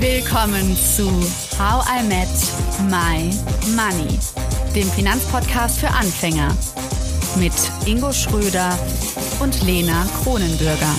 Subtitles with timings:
[0.00, 1.10] Willkommen zu
[1.58, 2.26] How I Met
[2.88, 3.30] My
[3.76, 4.18] Money,
[4.74, 6.56] dem Finanzpodcast für Anfänger
[7.38, 7.52] mit
[7.84, 8.78] Ingo Schröder
[9.40, 10.94] und Lena Kronenbürger.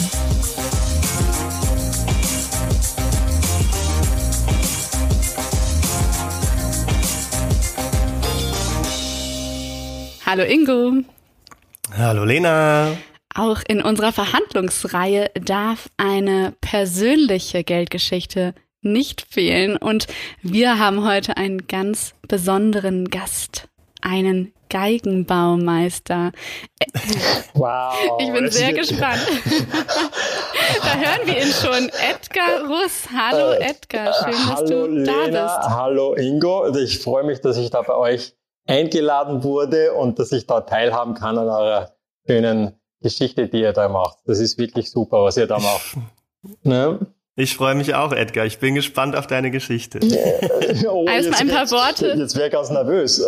[10.27, 11.03] Hallo Ingo.
[11.97, 12.95] Hallo Lena.
[13.33, 19.77] Auch in unserer Verhandlungsreihe darf eine persönliche Geldgeschichte nicht fehlen.
[19.77, 20.07] Und
[20.41, 23.67] wir haben heute einen ganz besonderen Gast,
[24.01, 26.31] einen Geigenbaumeister.
[27.53, 28.17] Wow.
[28.19, 29.19] Ich bin sehr gespannt.
[30.81, 31.89] da hören wir ihn schon.
[32.09, 33.09] Edgar Russ.
[33.13, 35.69] Hallo äh, Edgar, schön, dass hallo, du da Lena, bist.
[35.69, 36.73] Hallo Ingo.
[36.77, 38.33] Ich freue mich, dass ich da bei euch
[38.65, 41.91] eingeladen wurde und dass ich da teilhaben kann an eurer
[42.25, 44.19] schönen Geschichte, die ihr da macht.
[44.25, 45.97] Das ist wirklich super, was ihr da macht.
[46.63, 46.99] Ne?
[47.41, 48.45] Ich freue mich auch, Edgar.
[48.45, 49.99] Ich bin gespannt auf deine Geschichte.
[50.87, 52.13] oh, erstmal ein paar Worte.
[52.15, 53.17] Jetzt wäre ich ganz nervös.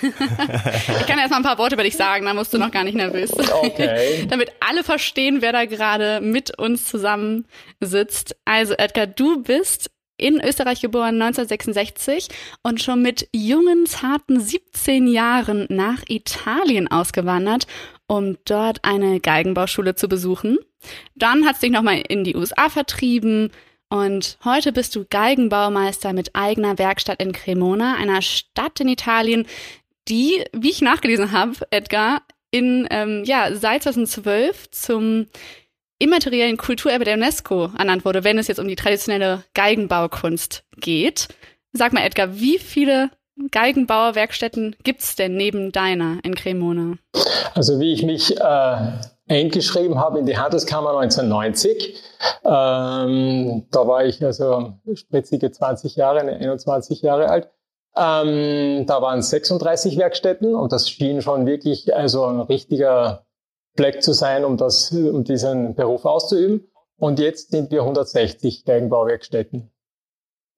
[0.00, 2.94] ich kann erstmal ein paar Worte über dich sagen, dann musst du noch gar nicht
[2.94, 3.50] nervös sein.
[3.52, 4.26] Okay.
[4.30, 7.44] Damit alle verstehen, wer da gerade mit uns zusammen
[7.80, 8.34] sitzt.
[8.46, 12.28] Also Edgar, du bist in Österreich geboren 1966
[12.62, 17.66] und schon mit jungen, zarten 17 Jahren nach Italien ausgewandert,
[18.12, 20.58] um dort eine Geigenbauschule zu besuchen.
[21.14, 23.50] Dann hat es dich nochmal in die USA vertrieben
[23.88, 29.46] und heute bist du Geigenbaumeister mit eigener Werkstatt in Cremona, einer Stadt in Italien,
[30.08, 35.26] die, wie ich nachgelesen habe, Edgar, in ähm, ja seit 2012 zum
[35.98, 41.28] immateriellen Kulturerbe der UNESCO ernannt wurde, wenn es jetzt um die traditionelle Geigenbaukunst geht.
[41.72, 43.10] Sag mal, Edgar, wie viele
[43.50, 46.96] Geigenbauerwerkstätten gibt es denn neben deiner in Cremona?
[47.54, 48.76] Also wie ich mich äh,
[49.28, 52.02] eingeschrieben habe in die Handelskammer 1990,
[52.44, 57.50] ähm, da war ich also spritzige 20 Jahre, 21 Jahre alt.
[57.94, 63.26] Ähm, da waren 36 Werkstätten und das schien schon wirklich also ein richtiger
[63.76, 66.68] Fleck zu sein, um, das, um diesen Beruf auszuüben.
[66.96, 69.70] Und jetzt sind wir 160 Geigenbauwerkstätten.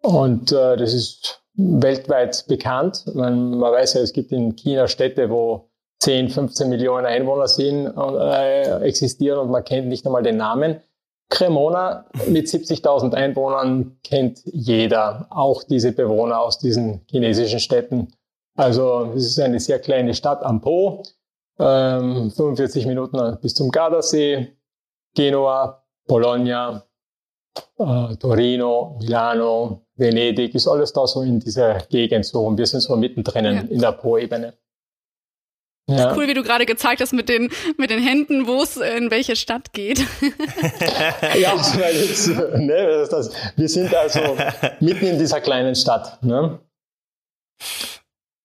[0.03, 3.05] Und äh, das ist weltweit bekannt.
[3.15, 5.71] Man, man weiß ja, es gibt in China Städte, wo
[6.01, 10.81] 10, 15 Millionen Einwohner sind, äh, existieren und man kennt nicht einmal den Namen.
[11.31, 18.13] Cremona mit 70.000 Einwohnern kennt jeder, auch diese Bewohner aus diesen chinesischen Städten.
[18.57, 21.03] Also es ist eine sehr kleine Stadt am Po
[21.59, 24.57] ähm, 45 Minuten bis zum Gardasee,
[25.15, 26.85] Genua, Bologna,
[27.79, 32.81] äh, Torino, Milano, Venedig, ist alles da so in dieser Gegend so und wir sind
[32.81, 33.61] so mittendrin ja.
[33.61, 34.55] in der Po-Ebene.
[35.87, 36.11] Ja.
[36.11, 39.11] Ist cool, wie du gerade gezeigt hast mit den, mit den Händen, wo es in
[39.11, 39.99] welche Stadt geht.
[41.39, 44.21] ja, weil jetzt, ne, das, wir sind also
[44.81, 46.23] mitten in dieser kleinen Stadt.
[46.23, 46.59] Ne?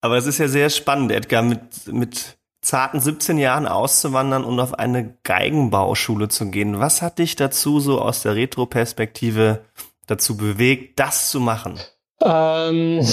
[0.01, 4.73] Aber es ist ja sehr spannend, Edgar, mit, mit zarten 17 Jahren auszuwandern und auf
[4.73, 6.79] eine Geigenbauschule zu gehen.
[6.79, 9.61] Was hat dich dazu so aus der Retro-Perspektive
[10.07, 11.79] dazu bewegt, das zu machen?
[12.21, 13.05] Ähm,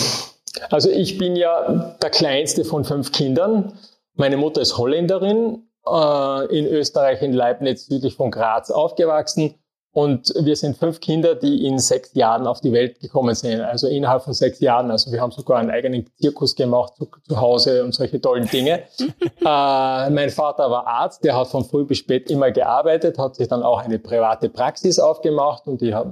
[0.71, 3.79] also ich bin ja der kleinste von fünf Kindern.
[4.15, 9.55] Meine Mutter ist Holländerin, äh, in Österreich in Leibniz südlich von Graz aufgewachsen
[9.97, 13.63] und wir sind fünf Kinder, die in sechs Jahren auf die Welt gekommen sind.
[13.63, 14.91] Also innerhalb von sechs Jahren.
[14.91, 18.83] Also wir haben sogar einen eigenen Zirkus gemacht zu, zu Hause und solche tollen Dinge.
[19.41, 23.49] äh, mein Vater war Arzt, der hat von früh bis spät immer gearbeitet, hat sich
[23.49, 26.09] dann auch eine private Praxis aufgemacht und die hat,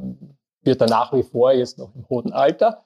[0.62, 2.84] wird dann nach wie vor jetzt noch im hohen Alter.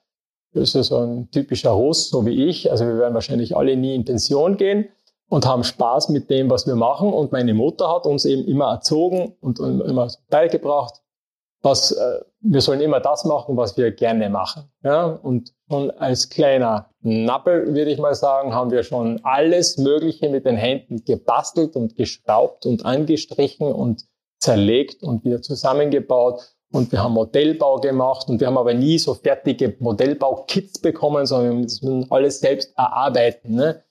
[0.52, 2.72] Das ist so ein typischer Russ, so wie ich.
[2.72, 4.88] Also wir werden wahrscheinlich alle nie in Pension gehen
[5.28, 7.12] und haben Spaß mit dem, was wir machen.
[7.12, 11.02] Und meine Mutter hat uns eben immer erzogen und immer beigebracht,
[11.62, 14.70] was äh, wir sollen immer das machen, was wir gerne machen.
[14.82, 15.06] Ja?
[15.06, 20.46] Und schon als kleiner Nappel, würde ich mal sagen, haben wir schon alles Mögliche mit
[20.46, 24.04] den Händen gebastelt und geschraubt und angestrichen und
[24.38, 26.54] zerlegt und wieder zusammengebaut.
[26.70, 31.52] Und wir haben Modellbau gemacht und wir haben aber nie so fertige Modellbaukits bekommen, sondern
[31.52, 33.54] wir müssen alles selbst erarbeiten.
[33.54, 33.82] Ne?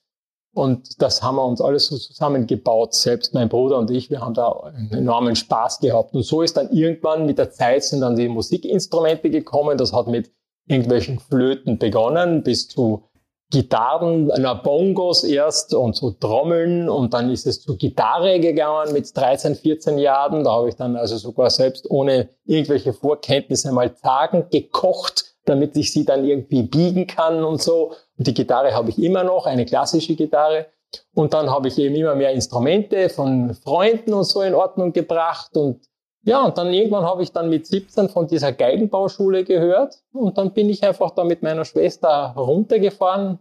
[0.58, 4.34] Und das haben wir uns alles so zusammengebaut, selbst mein Bruder und ich, wir haben
[4.34, 6.14] da einen enormen Spaß gehabt.
[6.14, 9.78] Und so ist dann irgendwann mit der Zeit sind dann die Musikinstrumente gekommen.
[9.78, 10.32] Das hat mit
[10.66, 13.04] irgendwelchen Flöten begonnen, bis zu
[13.50, 19.16] Gitarren, na, Bongos erst und so Trommeln und dann ist es zur Gitarre gegangen mit
[19.16, 20.44] 13, 14 Jahren.
[20.44, 25.92] Da habe ich dann also sogar selbst ohne irgendwelche Vorkenntnisse mal Tagen gekocht, damit ich
[25.92, 27.92] sie dann irgendwie biegen kann und so.
[28.16, 30.66] Und die Gitarre habe ich immer noch, eine klassische Gitarre.
[31.14, 35.56] Und dann habe ich eben immer mehr Instrumente von Freunden und so in Ordnung gebracht
[35.56, 35.80] und
[36.24, 40.52] ja, und dann irgendwann habe ich dann mit 17 von dieser Geigenbauschule gehört und dann
[40.52, 43.38] bin ich einfach da mit meiner Schwester runtergefahren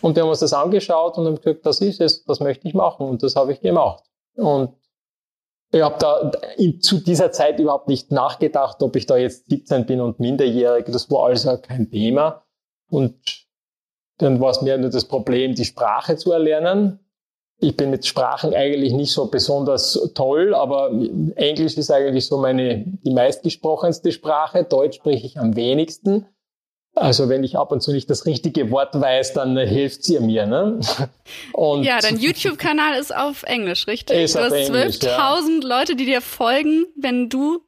[0.00, 2.74] und wir haben uns das angeschaut und haben gesagt, das ist es, das möchte ich
[2.74, 4.04] machen und das habe ich gemacht.
[4.36, 4.70] Und
[5.72, 9.86] ich habe da in, zu dieser Zeit überhaupt nicht nachgedacht, ob ich da jetzt 17
[9.86, 10.86] bin und minderjährig.
[10.86, 12.44] Das war also kein Thema.
[12.90, 13.14] Und
[14.18, 16.98] dann war es mir nur das Problem, die Sprache zu erlernen.
[17.58, 20.90] Ich bin mit Sprachen eigentlich nicht so besonders toll, aber
[21.36, 24.64] Englisch ist eigentlich so meine, die meistgesprochenste Sprache.
[24.64, 26.26] Deutsch spreche ich am wenigsten.
[26.94, 30.46] Also wenn ich ab und zu nicht das richtige Wort weiß, dann hilft sie mir.
[30.46, 30.80] Ne?
[31.52, 34.18] Und ja, dein YouTube-Kanal ist auf Englisch, richtig?
[34.18, 35.06] Ist du hast 12.000
[35.62, 35.78] ja.
[35.78, 37.60] Leute, die dir folgen, wenn du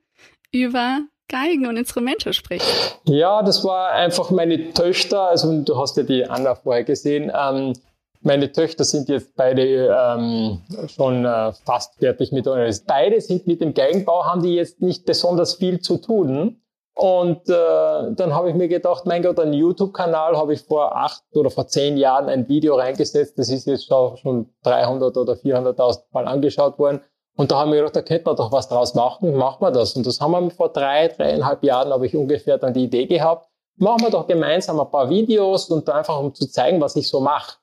[0.51, 3.01] über Geigen und Instrumente sprichst.
[3.05, 7.73] Ja, das war einfach meine Töchter, also du hast ja die Anna vorher gesehen, ähm,
[8.21, 10.61] meine Töchter sind jetzt beide ähm,
[10.95, 12.81] schon äh, fast fertig mit uns.
[12.81, 16.61] Beide sind mit dem Geigenbau, haben die jetzt nicht besonders viel zu tun.
[16.95, 21.23] Und äh, dann habe ich mir gedacht, mein Gott, einen YouTube-Kanal habe ich vor acht
[21.35, 23.39] oder vor zehn Jahren ein Video reingesetzt.
[23.39, 27.01] Das ist jetzt schon 300 oder 400.000 Mal angeschaut worden.
[27.35, 29.35] Und da haben wir gedacht, da könnte man doch was draus machen.
[29.37, 29.97] Machen wir das.
[29.97, 33.49] Und das haben wir vor drei, dreieinhalb Jahren, habe ich ungefähr dann die Idee gehabt.
[33.77, 37.21] Machen wir doch gemeinsam ein paar Videos und einfach um zu zeigen, was ich so
[37.21, 37.57] mache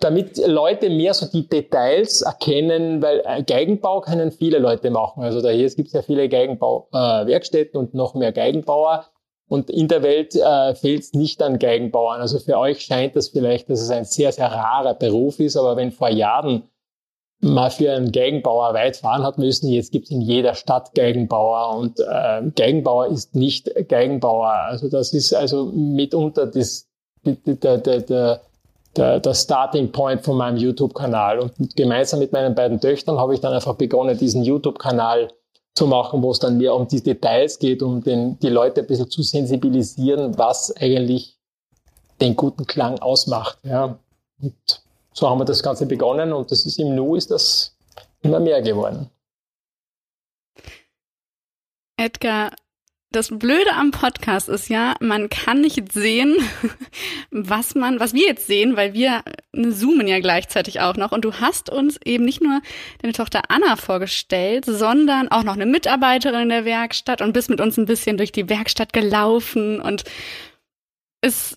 [0.00, 5.22] damit Leute mehr so die Details erkennen, weil äh, Geigenbau können viele Leute machen.
[5.22, 9.06] Also da hier gibt es ja viele Geigenbauwerkstätten äh, und noch mehr Geigenbauer.
[9.48, 12.20] Und in der Welt äh, fehlt es nicht an Geigenbauern.
[12.20, 15.76] Also für euch scheint das vielleicht, dass es ein sehr, sehr rarer Beruf ist, aber
[15.76, 16.64] wenn vor Jahren
[17.40, 21.76] mal für einen Geigenbauer weit fahren hat müssen, jetzt gibt es in jeder Stadt Geigenbauer
[21.78, 24.50] und äh, Geigenbauer ist nicht Geigenbauer.
[24.50, 26.88] Also das ist also mitunter das,
[27.24, 28.40] der, der, der,
[28.96, 31.38] der, der Starting Point von meinem YouTube-Kanal.
[31.38, 35.32] Und gemeinsam mit meinen beiden Töchtern habe ich dann einfach begonnen, diesen YouTube-Kanal
[35.74, 38.86] zu machen, wo es dann mehr um die Details geht, um den, die Leute ein
[38.86, 41.36] bisschen zu sensibilisieren, was eigentlich
[42.20, 43.58] den guten Klang ausmacht.
[43.62, 43.98] Ja.
[44.40, 44.82] Und
[45.12, 47.76] so haben wir das Ganze begonnen und das ist im Nu ist das
[48.22, 49.10] immer mehr geworden.
[51.98, 52.50] Edgar,
[53.12, 56.36] das Blöde am Podcast ist ja, man kann nicht sehen,
[57.30, 59.22] was man, was wir jetzt sehen, weil wir
[59.52, 61.12] zoomen ja gleichzeitig auch noch.
[61.12, 62.60] Und du hast uns eben nicht nur
[63.00, 67.60] deine Tochter Anna vorgestellt, sondern auch noch eine Mitarbeiterin in der Werkstatt und bist mit
[67.60, 70.04] uns ein bisschen durch die Werkstatt gelaufen und
[71.22, 71.56] ist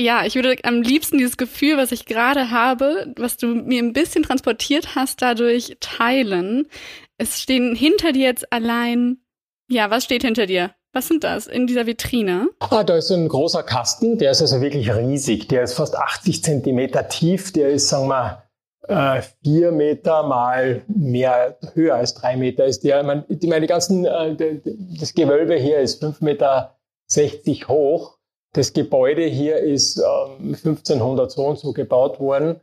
[0.00, 3.92] ja, ich würde am liebsten dieses Gefühl, was ich gerade habe, was du mir ein
[3.92, 6.66] bisschen transportiert hast, dadurch teilen.
[7.16, 9.18] Es stehen hinter dir jetzt allein
[9.68, 10.70] ja, was steht hinter dir?
[10.92, 12.48] Was sind das in dieser Vitrine?
[12.60, 15.48] Ah, da ist ein großer Kasten, der ist also wirklich riesig.
[15.48, 17.52] Der ist fast 80 Zentimeter tief.
[17.52, 18.44] Der ist, sagen wir,
[18.86, 23.02] äh, vier Meter mal mehr höher als drei Meter ist der.
[23.02, 24.60] Meine, meine ganzen, äh,
[25.00, 26.74] das Gewölbe hier ist 5,60 Meter
[27.68, 28.18] hoch.
[28.52, 32.60] Das Gebäude hier ist ähm, 1500 so und so gebaut worden.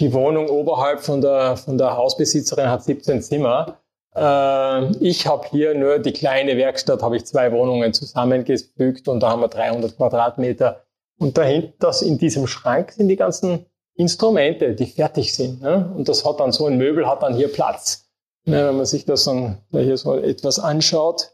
[0.00, 3.78] Die Wohnung oberhalb von der, von der Hausbesitzerin hat 17 Zimmer.
[4.14, 9.30] Äh, ich habe hier nur die kleine Werkstatt, habe ich zwei Wohnungen zusammengefügt und da
[9.30, 10.84] haben wir 300 Quadratmeter.
[11.18, 13.66] Und dahinter, das in diesem Schrank sind die ganzen
[13.96, 15.62] Instrumente, die fertig sind.
[15.62, 15.92] Ne?
[15.96, 18.04] Und das hat dann so ein Möbel hat dann hier Platz.
[18.46, 21.30] Ne, wenn man sich das dann da hier so etwas anschaut.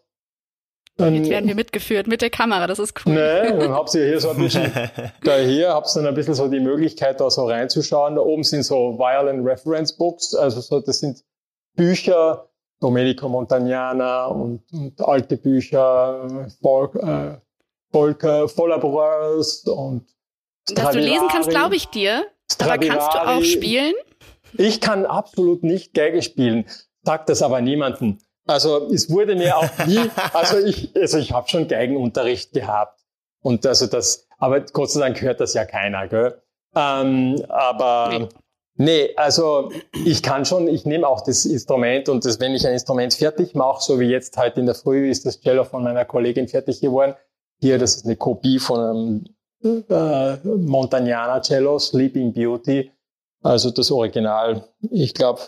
[0.97, 3.15] Dann, Jetzt werden wir mitgeführt mit der Kamera, das ist cool.
[3.15, 4.71] Ne, dann habt ihr hier so ein bisschen,
[5.25, 8.15] da hier habt ihr dann ein bisschen so die Möglichkeit, da so reinzuschauen.
[8.15, 11.25] Da oben sind so Violin Reference Books, also so, das sind
[11.75, 12.50] Bücher,
[12.81, 17.39] Domenico Montagnana und, und alte Bücher, Volk, äh,
[17.93, 20.07] Volker Vollabras und
[20.75, 22.27] Dass du lesen kannst, glaube ich dir.
[22.59, 23.95] Aber kannst du auch spielen?
[24.55, 26.65] Ich kann absolut nicht Geige spielen,
[27.03, 28.19] sagt das aber niemanden.
[28.47, 30.01] Also es wurde mir auch nie,
[30.33, 32.99] also ich, also ich habe schon Geigenunterricht gehabt
[33.43, 36.43] und also das, aber Gott sei Dank hört das ja keiner, gell?
[36.75, 38.29] Ähm, aber nee.
[38.81, 39.71] Nee, also
[40.07, 43.55] ich kann schon, ich nehme auch das Instrument und das, wenn ich ein Instrument fertig
[43.55, 46.81] mache, so wie jetzt heute in der Früh ist das Cello von meiner Kollegin fertig
[46.81, 47.15] geworden.
[47.61, 52.91] Hier, das ist eine Kopie von einem äh, Montagnana Cello, Sleeping Beauty.
[53.43, 54.67] Also das Original.
[54.91, 55.43] Ich glaube,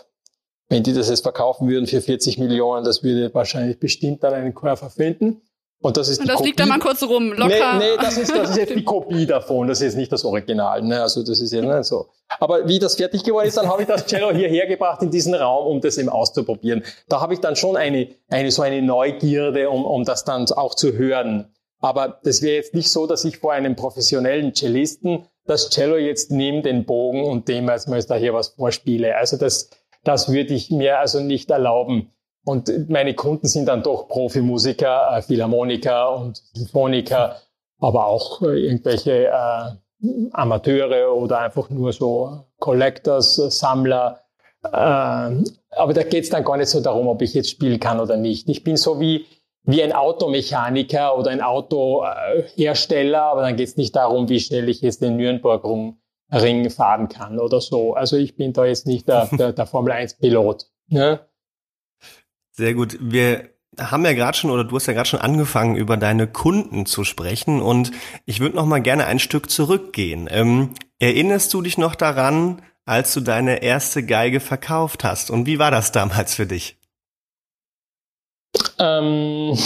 [0.69, 4.53] wenn die das jetzt verkaufen würden für 40 Millionen, das würde wahrscheinlich bestimmt dann einen
[4.53, 5.41] Käufer finden.
[5.83, 6.47] Und das ist Und das Kopie.
[6.47, 7.77] liegt da mal kurz rum, locker.
[7.77, 10.81] Nee, nee das, ist, das ist jetzt die Kopie davon, das ist nicht das Original.
[10.81, 11.01] Ne?
[11.01, 12.07] Also das ist ja ne, so.
[12.39, 15.35] Aber wie das fertig geworden ist, dann habe ich das Cello hierher gebracht in diesen
[15.35, 16.83] Raum, um das eben auszuprobieren.
[17.09, 20.73] Da habe ich dann schon eine, eine so eine Neugierde, um, um das dann auch
[20.73, 21.53] zu hören.
[21.81, 26.31] Aber das wäre jetzt nicht so, dass ich vor einem professionellen Cellisten das Cello jetzt
[26.31, 29.17] nehme, den Bogen und dem als da hier was vorspiele.
[29.17, 29.69] Also das,
[30.05, 32.12] das würde ich mir also nicht erlauben.
[32.45, 37.37] Und meine Kunden sind dann doch Profimusiker, äh, Philharmoniker und Symphoniker,
[37.79, 44.19] aber auch äh, irgendwelche äh, Amateure oder einfach nur so Collectors, Sammler.
[44.63, 48.01] Äh, aber da geht es dann gar nicht so darum, ob ich jetzt spielen kann
[48.01, 48.49] oder nicht.
[48.49, 49.25] Ich bin so wie,
[49.63, 54.81] wie ein Automechaniker oder ein Autohersteller, aber dann geht es nicht darum, wie schnell ich
[54.81, 57.93] jetzt den Nürnberg-Ring fahren kann oder so.
[57.93, 60.65] Also ich bin da jetzt nicht der, der, der Formel-1-Pilot.
[60.89, 61.21] Ne?
[62.55, 62.97] Sehr gut.
[63.01, 66.85] Wir haben ja gerade schon oder du hast ja gerade schon angefangen über deine Kunden
[66.85, 67.91] zu sprechen und
[68.25, 70.29] ich würde noch mal gerne ein Stück zurückgehen.
[70.29, 75.57] Ähm, erinnerst du dich noch daran, als du deine erste Geige verkauft hast und wie
[75.57, 76.77] war das damals für dich?
[78.77, 79.57] Ähm,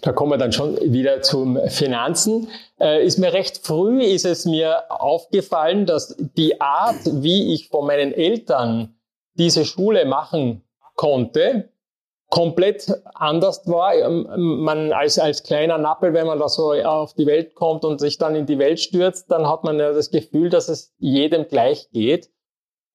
[0.00, 2.48] da kommen wir dann schon wieder zum Finanzen.
[2.80, 7.86] Äh, ist mir recht früh ist es mir aufgefallen, dass die Art, wie ich von
[7.86, 8.96] meinen Eltern
[9.34, 10.64] diese Schule machen
[10.96, 11.71] konnte,
[12.32, 13.94] komplett anders war.
[13.94, 14.26] Ähm,
[14.62, 18.16] man als, als kleiner Nappel, wenn man da so auf die Welt kommt und sich
[18.16, 21.90] dann in die Welt stürzt, dann hat man ja das Gefühl, dass es jedem gleich
[21.90, 22.30] geht.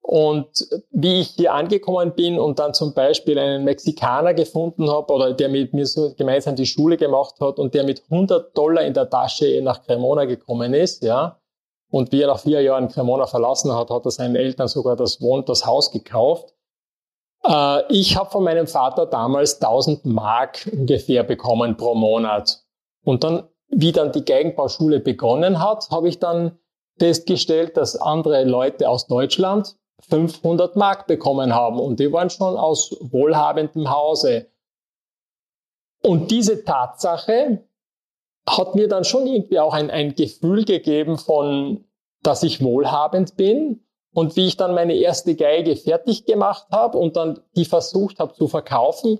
[0.01, 5.33] Und wie ich hier angekommen bin und dann zum Beispiel einen Mexikaner gefunden habe oder
[5.33, 8.93] der mit mir so gemeinsam die Schule gemacht hat und der mit 100 Dollar in
[8.95, 11.39] der Tasche nach Cremona gekommen ist, ja,
[11.91, 15.21] und wie er nach vier Jahren Cremona verlassen hat, hat er seinen Eltern sogar das
[15.21, 16.56] Wohn das Haus gekauft
[17.89, 22.63] ich habe von meinem Vater damals 1000 Mark ungefähr bekommen pro Monat.
[23.03, 26.59] Und dann, wie dann die Geigenbauschule begonnen hat, habe ich dann
[26.99, 29.75] festgestellt, dass andere Leute aus Deutschland
[30.09, 34.47] 500 Mark bekommen haben und die waren schon aus wohlhabendem Hause.
[36.03, 37.63] Und diese Tatsache
[38.47, 41.85] hat mir dann schon irgendwie auch ein, ein Gefühl gegeben von,
[42.23, 47.15] dass ich wohlhabend bin und wie ich dann meine erste Geige fertig gemacht habe und
[47.15, 49.19] dann die versucht habe zu verkaufen,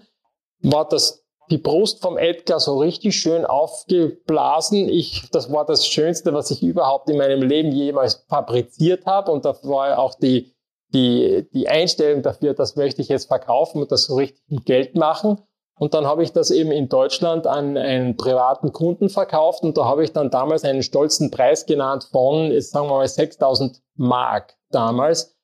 [0.62, 4.90] war das die Brust vom Edgar so richtig schön aufgeblasen.
[4.90, 9.32] Ich, das war das Schönste, was ich überhaupt in meinem Leben jemals fabriziert habe.
[9.32, 10.52] Und da war auch die,
[10.94, 14.96] die, die Einstellung dafür, das möchte ich jetzt verkaufen und das so richtig mit Geld
[14.96, 15.42] machen.
[15.80, 19.86] Und dann habe ich das eben in Deutschland an einen privaten Kunden verkauft und da
[19.86, 25.38] habe ich dann damals einen stolzen Preis genannt von, sagen wir mal, 6000 Mark damals.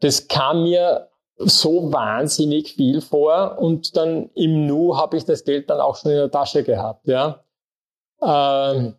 [0.00, 5.70] Das kam mir so wahnsinnig viel vor und dann im Nu habe ich das Geld
[5.70, 7.06] dann auch schon in der Tasche gehabt.
[7.06, 7.44] Ja.
[8.20, 8.96] Ähm,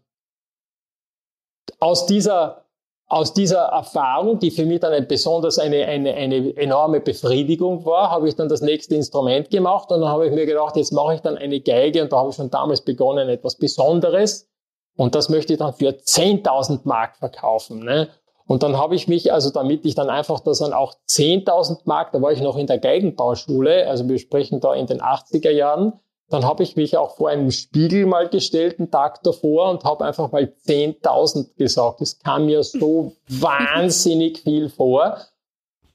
[1.79, 2.65] aus dieser
[3.09, 8.11] aus dieser Erfahrung, die für mich dann ein besonders eine, eine, eine enorme Befriedigung war,
[8.11, 11.15] habe ich dann das nächste Instrument gemacht und dann habe ich mir gedacht, jetzt mache
[11.15, 14.47] ich dann eine Geige und da habe ich schon damals begonnen, etwas Besonderes
[14.95, 17.83] und das möchte ich dann für 10.000 Mark verkaufen.
[17.83, 18.09] Ne?
[18.49, 22.13] Und dann habe ich mich, also damit ich dann einfach das dann auch 10.000 Mark,
[22.13, 25.93] da war ich noch in der Geigenbauschule, also wir sprechen da in den 80er Jahren,
[26.29, 30.03] dann habe ich mich auch vor einem Spiegel mal gestellt, einen Tag davor, und habe
[30.03, 32.01] einfach mal 10.000 gesagt.
[32.01, 35.19] Das kam mir so wahnsinnig viel vor.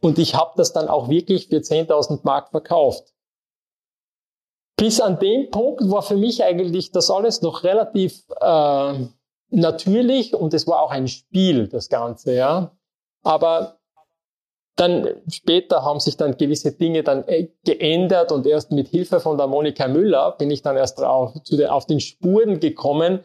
[0.01, 3.13] Und ich habe das dann auch wirklich für 10.000 Mark verkauft.
[4.77, 8.95] Bis an dem Punkt war für mich eigentlich das alles noch relativ äh,
[9.55, 12.77] natürlich und es war auch ein Spiel, das Ganze, ja.
[13.23, 13.79] Aber
[14.77, 19.39] dann später haben sich dann gewisse Dinge dann äh, geändert und erst mit Hilfe von
[19.39, 23.21] der Monika Müller bin ich dann erst auf, den, auf den Spuren gekommen,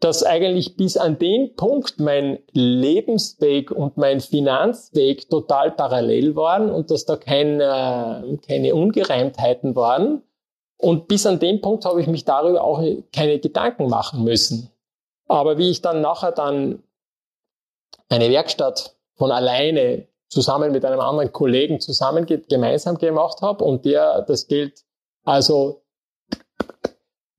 [0.00, 6.90] dass eigentlich bis an den Punkt mein Lebensweg und mein Finanzweg total parallel waren und
[6.90, 10.22] dass da keine, keine Ungereimtheiten waren.
[10.78, 12.82] Und bis an den Punkt habe ich mich darüber auch
[13.12, 14.70] keine Gedanken machen müssen.
[15.26, 16.82] Aber wie ich dann nachher dann
[18.08, 24.22] eine Werkstatt von alleine zusammen mit einem anderen Kollegen zusammen gemeinsam gemacht habe und der
[24.22, 24.84] das Geld
[25.24, 25.82] also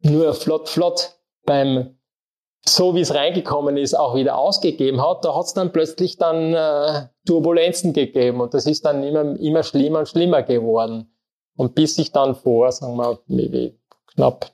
[0.01, 1.97] nur flott, flott beim
[2.65, 6.53] so wie es reingekommen ist, auch wieder ausgegeben hat, da hat es dann plötzlich dann
[6.53, 11.09] äh, Turbulenzen gegeben und das ist dann immer, immer schlimmer und schlimmer geworden.
[11.55, 13.71] Und bis ich dann vor, sagen wir,
[14.07, 14.51] knapp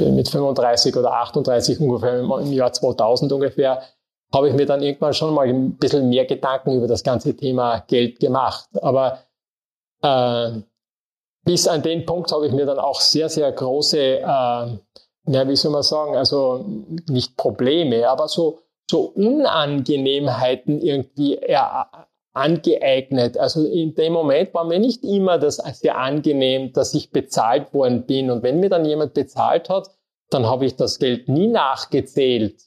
[0.00, 3.82] mit 35 oder 38 ungefähr im Jahr 2000 ungefähr,
[4.32, 7.80] habe ich mir dann irgendwann schon mal ein bisschen mehr Gedanken über das ganze Thema
[7.86, 8.68] Geld gemacht.
[8.82, 9.20] Aber
[10.02, 10.60] äh,
[11.44, 15.56] bis an den Punkt habe ich mir dann auch sehr, sehr große, äh, ja, wie
[15.56, 16.64] soll man sagen, also
[17.08, 22.07] nicht Probleme, aber so, so Unangenehmheiten irgendwie er,
[22.38, 23.36] angeeignet.
[23.36, 28.06] Also in dem Moment war mir nicht immer das sehr angenehm, dass ich bezahlt worden
[28.06, 28.30] bin.
[28.30, 29.88] Und wenn mir dann jemand bezahlt hat,
[30.30, 32.62] dann habe ich das Geld nie nachgezählt.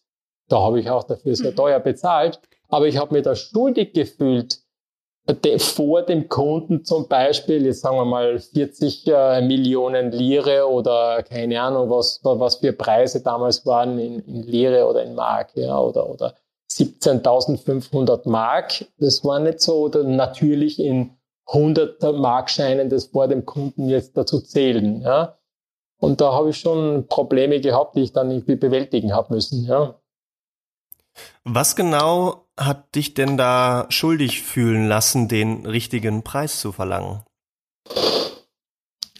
[0.47, 1.55] Da habe ich auch dafür sehr mhm.
[1.55, 2.39] teuer bezahlt.
[2.67, 4.59] Aber ich habe mir da schuldig gefühlt,
[5.57, 11.61] vor dem Kunden zum Beispiel, jetzt sagen wir mal 40 äh, Millionen Lire oder keine
[11.61, 16.09] Ahnung, was, was für Preise damals waren in, in Lire oder in Mark, ja, oder,
[16.09, 16.35] oder
[16.77, 18.85] 17.500 Mark.
[18.97, 25.01] Das war nicht so natürlich in 100 Markscheinen das vor dem Kunden jetzt dazu zählen,
[25.01, 25.37] ja.
[25.99, 29.95] Und da habe ich schon Probleme gehabt, die ich dann irgendwie bewältigen habe müssen, ja.
[31.43, 37.23] Was genau hat dich denn da schuldig fühlen lassen, den richtigen Preis zu verlangen?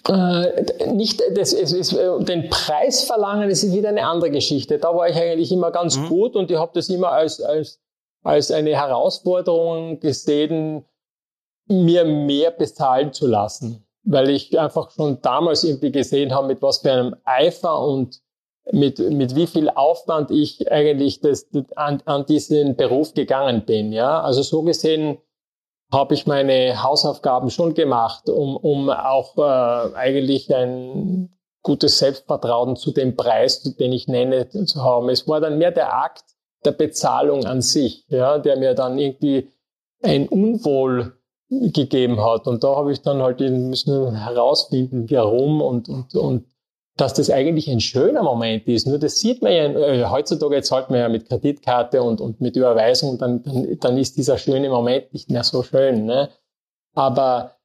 [0.08, 4.80] Äh, nicht, das, es ist, äh, den Preis verlangen, das ist wieder eine andere Geschichte.
[4.80, 6.10] Da war ich eigentlich immer ganz mhm.
[6.10, 7.80] gut und ich habe das immer als, als,
[8.24, 10.86] als eine Herausforderung gesehen,
[11.68, 13.86] mir mehr bezahlen zu lassen.
[14.04, 18.22] Weil ich einfach schon damals irgendwie gesehen habe, mit was für einem Eifer und
[18.72, 23.92] mit, mit wie viel Aufwand ich eigentlich das, an, an diesen Beruf gegangen bin.
[23.92, 25.20] Ja, also so gesehen
[25.92, 31.30] habe ich meine Hausaufgaben schon gemacht, um, um auch äh, eigentlich ein
[31.64, 35.10] gutes Selbstvertrauen zu dem Preis, den ich nenne, zu haben.
[35.10, 36.24] Es war dann mehr der Akt
[36.64, 39.52] der Bezahlung an sich, ja, der mir dann irgendwie
[40.02, 41.18] ein Unwohl
[41.50, 42.48] gegeben hat.
[42.48, 46.46] Und da habe ich dann halt müssen herausfinden, warum und, und, und
[46.98, 48.86] dass das eigentlich ein schöner Moment ist.
[48.86, 52.56] Nur das sieht man ja, äh, heutzutage zahlt man ja mit Kreditkarte und, und mit
[52.56, 56.06] Überweisung, dann, dann, dann ist dieser schöne Moment nicht mehr so schön.
[56.06, 56.30] Ne?
[56.94, 57.56] Aber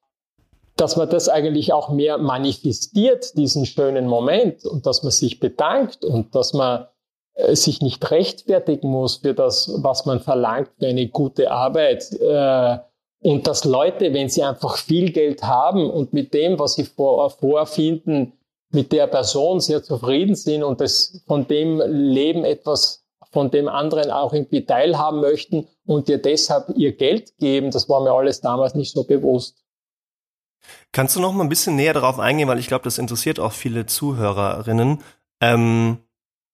[0.76, 6.04] dass man das eigentlich auch mehr manifestiert, diesen schönen Moment, und dass man sich bedankt
[6.04, 6.86] und dass man
[7.34, 12.12] äh, sich nicht rechtfertigen muss für das, was man verlangt, für eine gute Arbeit.
[12.12, 12.78] Äh,
[13.20, 17.30] und dass Leute, wenn sie einfach viel Geld haben und mit dem, was sie vor,
[17.30, 18.34] vorfinden,
[18.70, 24.10] mit der Person sehr zufrieden sind und das von dem Leben etwas von dem anderen
[24.10, 28.74] auch irgendwie teilhaben möchten und dir deshalb ihr Geld geben, das war mir alles damals
[28.74, 29.62] nicht so bewusst.
[30.92, 33.52] Kannst du noch mal ein bisschen näher darauf eingehen, weil ich glaube, das interessiert auch
[33.52, 35.02] viele Zuhörerinnen,
[35.40, 35.98] ähm,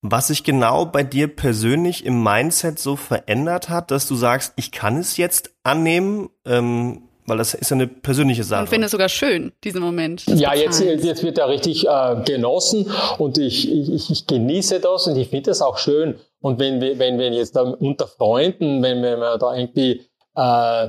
[0.02, 4.72] was sich genau bei dir persönlich im Mindset so verändert hat, dass du sagst, ich
[4.72, 8.62] kann es jetzt annehmen, ähm, weil das ist ja eine persönliche Sache.
[8.62, 10.24] Und finde es sogar schön, diesen Moment.
[10.26, 15.16] Ja, jetzt, jetzt wird er richtig äh, genossen und ich, ich, ich genieße das und
[15.16, 16.16] ich finde das auch schön.
[16.40, 20.02] Und wenn wir, wenn wir jetzt da unter Freunden, wenn wir da irgendwie
[20.34, 20.88] äh,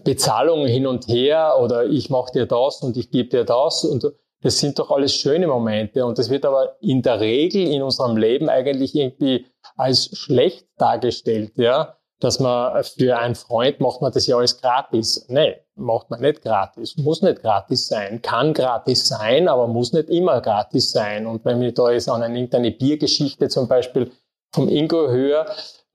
[0.00, 4.04] Bezahlungen hin und her oder ich mache dir das und ich gebe dir das und
[4.40, 8.16] das sind doch alles schöne Momente und das wird aber in der Regel in unserem
[8.16, 14.26] Leben eigentlich irgendwie als schlecht dargestellt, ja dass man für einen Freund macht man das
[14.26, 15.26] ja alles gratis.
[15.28, 16.96] Nee, macht man nicht gratis.
[16.96, 18.20] Muss nicht gratis sein.
[18.22, 21.26] Kann gratis sein, aber muss nicht immer gratis sein.
[21.26, 24.10] Und wenn ich da jetzt an eine, irgendeine Biergeschichte zum Beispiel
[24.52, 25.46] vom Ingo höre,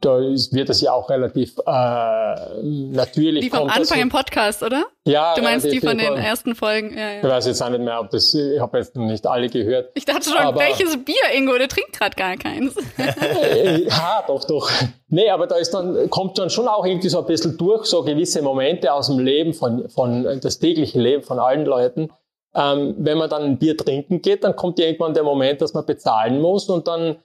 [0.05, 3.41] da ist, wird das ja auch relativ äh, natürlich.
[3.41, 4.85] Die vom Anfang im Podcast, oder?
[5.05, 5.35] Ja.
[5.35, 6.97] Du meinst die von den ersten Folgen?
[6.97, 7.17] Ja, ja.
[7.17, 9.91] Ich weiß jetzt auch nicht mehr, ob das, ich habe jetzt noch nicht alle gehört.
[9.95, 11.57] Ich dachte schon, aber, welches Bier, Ingo?
[11.57, 12.75] Der trinkt gerade gar keins.
[12.97, 14.69] ja, doch, doch.
[15.07, 18.03] Nee, aber da ist dann, kommt dann schon auch irgendwie so ein bisschen durch, so
[18.03, 22.09] gewisse Momente aus dem Leben von, von das tägliche Leben von allen Leuten.
[22.55, 25.85] Ähm, wenn man dann ein Bier trinken geht, dann kommt irgendwann der Moment, dass man
[25.85, 27.17] bezahlen muss und dann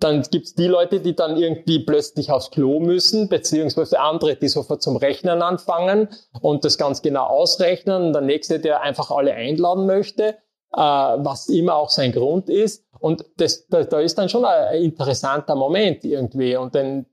[0.00, 4.80] dann gibt's die Leute, die dann irgendwie plötzlich aufs Klo müssen, beziehungsweise andere, die sofort
[4.80, 6.08] zum Rechnen anfangen
[6.40, 8.06] und das ganz genau ausrechnen.
[8.06, 10.36] Und der nächste, der einfach alle einladen möchte,
[10.72, 12.84] äh, was immer auch sein Grund ist.
[13.00, 16.56] Und das, da, da ist dann schon ein interessanter Moment irgendwie.
[16.56, 17.06] Und dann,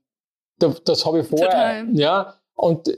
[0.58, 1.86] das, das habe ich vorher, Total.
[1.92, 2.34] ja.
[2.54, 2.88] Und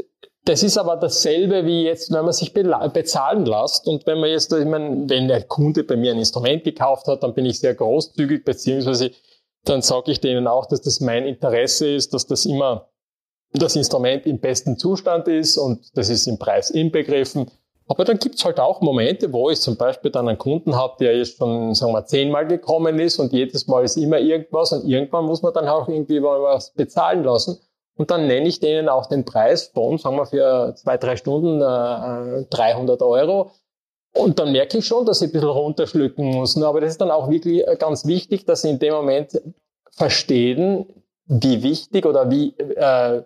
[0.45, 3.87] das ist aber dasselbe wie jetzt, wenn man sich bezahlen lässt.
[3.87, 7.23] Und wenn man jetzt, ich meine, wenn der Kunde bei mir ein Instrument gekauft hat,
[7.23, 9.11] dann bin ich sehr großzügig, beziehungsweise
[9.65, 12.89] dann sage ich denen auch, dass das mein Interesse ist, dass das immer
[13.53, 17.51] das Instrument im besten Zustand ist und das ist im Preis inbegriffen.
[17.89, 21.17] Aber dann gibt's halt auch Momente, wo ich zum Beispiel dann einen Kunden habe, der
[21.17, 25.25] jetzt schon, sagen wir, zehnmal gekommen ist und jedes Mal ist immer irgendwas und irgendwann
[25.25, 27.59] muss man dann auch irgendwie was bezahlen lassen.
[27.97, 31.61] Und dann nenne ich denen auch den Preis von, sagen wir, für zwei, drei Stunden
[31.61, 33.53] äh, 300 Euro.
[34.15, 36.61] Und dann merke ich schon, dass ich ein bisschen runterschlucken muss.
[36.63, 39.41] Aber das ist dann auch wirklich äh, ganz wichtig, dass sie in dem Moment
[39.91, 40.87] verstehen,
[41.27, 43.23] wie wichtig oder wie äh,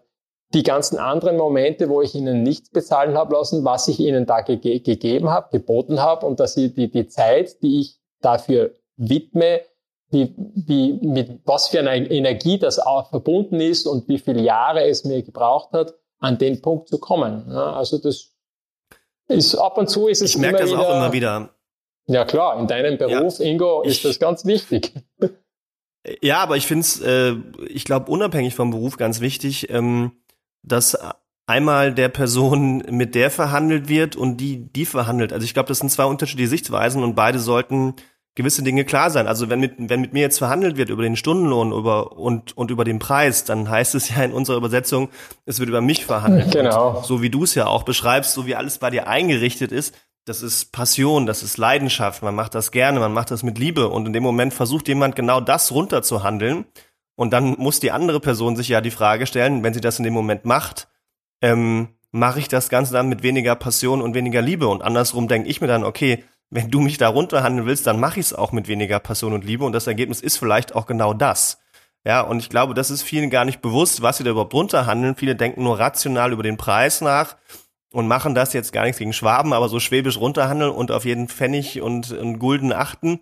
[0.54, 4.40] die ganzen anderen Momente, wo ich ihnen nichts bezahlen habe lassen, was ich ihnen da
[4.42, 9.62] ge gegeben habe, geboten habe und dass sie die, die Zeit, die ich dafür widme,
[10.10, 14.84] wie, wie, mit was für einer Energie das auch verbunden ist und wie viele Jahre
[14.84, 17.46] es mir gebraucht hat, an den Punkt zu kommen.
[17.48, 18.31] Ja, also das
[19.32, 21.50] ist, ab und zu ist es ich merke das wieder, auch immer wieder.
[22.06, 24.92] Ja klar, in deinem Beruf, ja, Ingo, ist ich, das ganz wichtig.
[26.20, 27.36] Ja, aber ich finde es, äh,
[27.68, 30.10] ich glaube, unabhängig vom Beruf ganz wichtig, ähm,
[30.64, 30.98] dass
[31.46, 35.32] einmal der Person, mit der verhandelt wird und die, die verhandelt.
[35.32, 37.94] Also ich glaube, das sind zwei unterschiedliche Sichtweisen und beide sollten
[38.34, 39.26] gewisse Dinge klar sein.
[39.26, 42.70] Also wenn mit, wenn mit mir jetzt verhandelt wird über den Stundenlohn über, und, und
[42.70, 45.10] über den Preis, dann heißt es ja in unserer Übersetzung,
[45.44, 46.52] es wird über mich verhandelt.
[46.52, 46.98] Genau.
[46.98, 49.94] Und so wie du es ja auch beschreibst, so wie alles bei dir eingerichtet ist,
[50.24, 53.88] das ist Passion, das ist Leidenschaft, man macht das gerne, man macht das mit Liebe
[53.88, 56.64] und in dem Moment versucht jemand genau das runterzuhandeln
[57.16, 60.04] und dann muss die andere Person sich ja die Frage stellen, wenn sie das in
[60.04, 60.88] dem Moment macht,
[61.40, 65.48] ähm, mache ich das Ganze dann mit weniger Passion und weniger Liebe und andersrum denke
[65.48, 68.52] ich mir dann, okay, wenn du mich da runterhandeln willst, dann mache ich es auch
[68.52, 71.62] mit weniger Passion und Liebe und das Ergebnis ist vielleicht auch genau das.
[72.04, 75.16] Ja, und ich glaube, das ist vielen gar nicht bewusst, was sie da überhaupt runterhandeln.
[75.16, 77.36] Viele denken nur rational über den Preis nach
[77.90, 81.28] und machen das jetzt gar nichts gegen Schwaben, aber so schwäbisch runterhandeln und auf jeden
[81.28, 83.20] Pfennig und, und Gulden achten.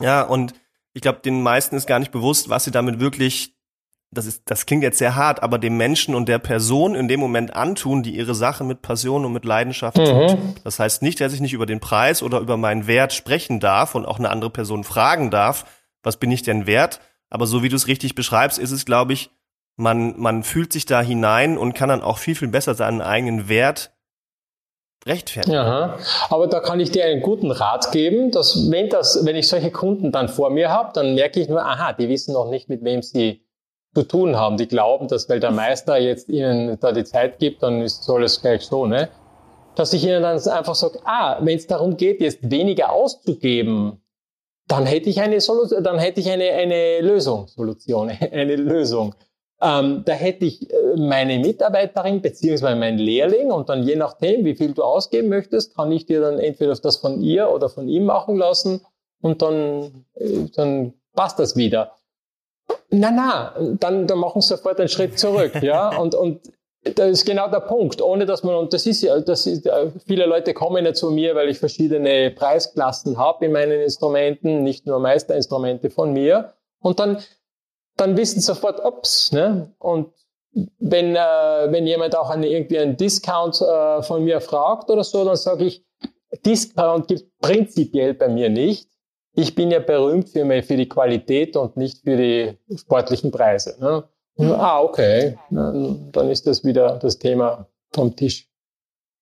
[0.00, 0.54] Ja, und
[0.92, 3.55] ich glaube, den meisten ist gar nicht bewusst, was sie damit wirklich
[4.10, 7.20] das ist, das klingt jetzt sehr hart, aber dem Menschen und der Person in dem
[7.20, 10.04] Moment antun, die ihre Sache mit Passion und mit Leidenschaft mhm.
[10.04, 10.38] tut.
[10.64, 13.94] Das heißt nicht, dass ich nicht über den Preis oder über meinen Wert sprechen darf
[13.94, 15.66] und auch eine andere Person fragen darf,
[16.02, 17.00] was bin ich denn wert?
[17.30, 19.30] Aber so wie du es richtig beschreibst, ist es, glaube ich,
[19.76, 23.48] man, man fühlt sich da hinein und kann dann auch viel, viel besser seinen eigenen
[23.48, 23.92] Wert
[25.04, 25.54] rechtfertigen.
[25.54, 25.98] Ja,
[26.30, 29.70] aber da kann ich dir einen guten Rat geben, dass wenn das, wenn ich solche
[29.70, 32.82] Kunden dann vor mir habe, dann merke ich nur, aha, die wissen noch nicht, mit
[32.82, 33.45] wem sie
[33.96, 34.58] zu tun haben.
[34.58, 38.16] Die glauben, dass weil der Meister jetzt ihnen da die Zeit gibt, dann ist so
[38.16, 39.08] alles gleich so, ne?
[39.74, 44.02] Dass ich ihnen dann einfach sage, ah, wenn es darum geht, jetzt weniger auszugeben,
[44.68, 49.14] dann hätte ich eine Solution, dann hätte ich eine, eine Lösung, Solution, eine Lösung.
[49.62, 54.54] Ähm, da hätte ich äh, meine Mitarbeiterin beziehungsweise meinen Lehrling und dann je nachdem, wie
[54.54, 58.04] viel du ausgeben möchtest, kann ich dir dann entweder das von ihr oder von ihm
[58.04, 58.82] machen lassen
[59.22, 61.92] und dann, äh, dann passt das wieder.
[62.90, 66.40] Na, na, dann, dann machen sie sofort einen Schritt zurück, ja, und, und
[66.94, 69.68] das ist genau der Punkt, ohne dass man, und das ist ja, das ist,
[70.06, 74.86] viele Leute kommen ja zu mir, weil ich verschiedene Preisklassen habe in meinen Instrumenten, nicht
[74.86, 77.18] nur Meisterinstrumente von mir, und dann,
[77.96, 80.12] dann wissen sie sofort, ups, ne, und
[80.78, 81.18] wenn, äh,
[81.70, 85.64] wenn jemand auch eine, irgendwie einen Discount äh, von mir fragt oder so, dann sage
[85.64, 85.84] ich,
[86.44, 88.88] Discount gibt prinzipiell bei mir nicht
[89.36, 93.76] ich bin ja berühmt für, für die Qualität und nicht für die sportlichen Preise.
[93.78, 94.04] Ne?
[94.34, 98.48] Und, ah, okay, dann ist das wieder das Thema vom Tisch.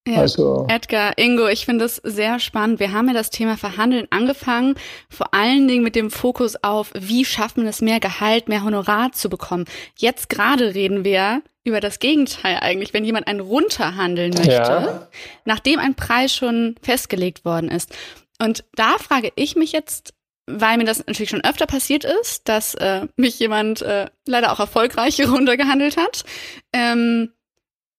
[0.06, 0.20] Ja.
[0.20, 0.66] Also.
[0.68, 2.78] Edgar, Ingo, ich finde das sehr spannend.
[2.78, 4.74] Wir haben ja das Thema Verhandeln angefangen,
[5.08, 9.12] vor allen Dingen mit dem Fokus auf, wie schafft man es, mehr Gehalt, mehr Honorar
[9.12, 9.64] zu bekommen.
[9.96, 15.08] Jetzt gerade reden wir über das Gegenteil eigentlich, wenn jemand einen runterhandeln möchte, ja.
[15.46, 17.90] nachdem ein Preis schon festgelegt worden ist.
[18.38, 20.14] Und da frage ich mich jetzt,
[20.46, 24.60] weil mir das natürlich schon öfter passiert ist, dass äh, mich jemand äh, leider auch
[24.60, 26.24] erfolgreich runtergehandelt hat.
[26.72, 27.32] Ähm,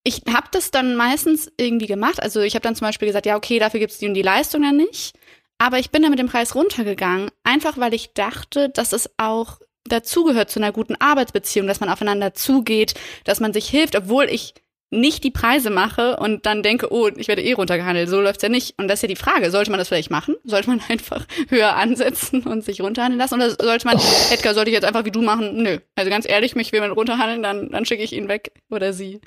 [0.04, 2.21] ich habe das dann meistens irgendwie gemacht.
[2.21, 4.21] Also ich habe dann zum Beispiel gesagt, ja, okay, dafür gibt es die und die
[4.21, 5.17] Leistung dann nicht.
[5.58, 9.60] Aber ich bin dann mit dem Preis runtergegangen, einfach weil ich dachte, dass es auch
[9.86, 12.93] dazugehört zu einer guten Arbeitsbeziehung, dass man aufeinander zugeht,
[13.24, 14.54] dass man sich hilft, obwohl ich
[14.96, 18.10] nicht die Preise mache und dann denke, oh, ich werde eh runtergehandelt.
[18.10, 18.80] So läuft's ja nicht.
[18.80, 20.36] Und das ist ja die Frage, sollte man das vielleicht machen?
[20.44, 23.36] Sollte man einfach höher ansetzen und sich runterhandeln lassen?
[23.36, 24.00] Oder sollte man,
[24.32, 25.62] Edgar, sollte ich jetzt einfach wie du machen?
[25.62, 25.80] Nö.
[25.96, 29.22] Also ganz ehrlich, mich will man runterhandeln, dann, dann schicke ich ihn weg oder sie.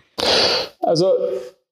[0.81, 1.13] Also,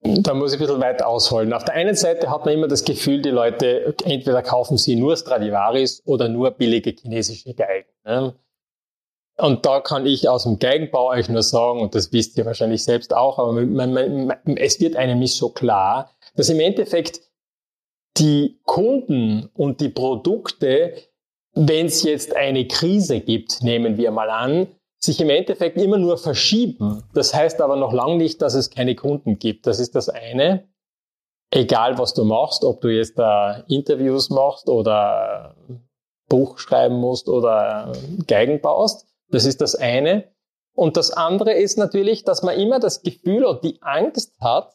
[0.03, 1.53] da muss ich ein bisschen weit ausholen.
[1.53, 5.17] Auf der einen Seite hat man immer das Gefühl, die Leute entweder kaufen sie nur
[5.17, 7.89] Stradivaris oder nur billige chinesische Geigen.
[8.05, 8.35] Ne?
[9.38, 12.85] Und da kann ich aus dem Geigenbau euch nur sagen, und das wisst ihr wahrscheinlich
[12.85, 17.20] selbst auch, aber man, man, man, es wird einem nicht so klar, dass im Endeffekt
[18.16, 20.94] die Kunden und die Produkte,
[21.53, 24.68] wenn es jetzt eine Krise gibt, nehmen wir mal an,
[24.99, 27.03] sich im Endeffekt immer nur verschieben.
[27.12, 29.66] Das heißt aber noch lange nicht, dass es keine Kunden gibt.
[29.66, 30.66] Das ist das eine.
[31.51, 35.55] Egal was du machst, ob du jetzt da Interviews machst oder
[36.29, 37.92] Buch schreiben musst oder
[38.27, 39.06] Geigen baust.
[39.29, 40.33] Das ist das eine.
[40.75, 44.75] Und das andere ist natürlich, dass man immer das Gefühl und die Angst hat,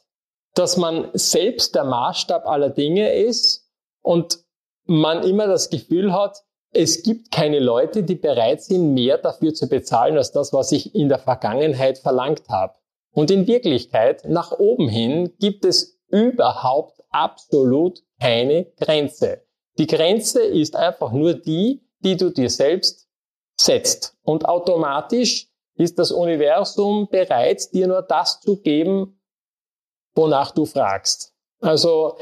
[0.56, 3.70] dass man selbst der Maßstab aller Dinge ist
[4.02, 4.40] und
[4.86, 6.38] man immer das Gefühl hat,
[6.74, 10.96] es gibt keine Leute, die bereit sind, mehr dafür zu bezahlen, als das, was ich
[10.96, 12.74] in der Vergangenheit verlangt habe.
[13.14, 19.42] Und in Wirklichkeit, nach oben hin, gibt es überhaupt absolut keine Grenze.
[19.78, 23.08] Die Grenze ist einfach nur die, die du dir selbst
[23.64, 24.16] setzt.
[24.24, 29.20] Und automatisch ist das Universum bereit, dir nur das zu geben,
[30.16, 31.34] wonach du fragst.
[31.62, 32.18] Also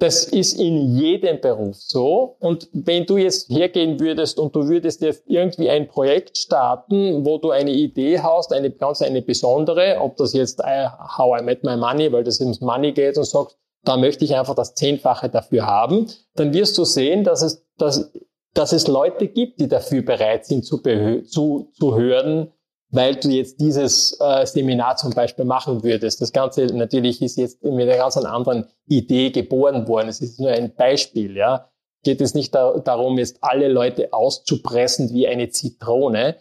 [0.00, 2.36] das ist in jedem Beruf so.
[2.40, 7.36] Und wenn du jetzt hergehen würdest und du würdest jetzt irgendwie ein Projekt starten, wo
[7.36, 11.64] du eine Idee hast, eine ganz eine besondere, ob das jetzt äh, How I Met
[11.64, 15.28] My Money, weil das ums Money geht und sagst, da möchte ich einfach das Zehnfache
[15.28, 18.10] dafür haben, dann wirst du sehen, dass es, dass,
[18.54, 22.52] dass es Leute gibt, die dafür bereit sind zu, zu, zu hören,
[22.90, 26.20] weil du jetzt dieses äh, Seminar zum Beispiel machen würdest.
[26.20, 30.08] Das Ganze natürlich ist jetzt mit einer ganz anderen Idee geboren worden.
[30.08, 31.70] Es ist nur ein Beispiel, ja.
[32.02, 36.36] Geht es nicht da, darum, jetzt alle Leute auszupressen wie eine Zitrone.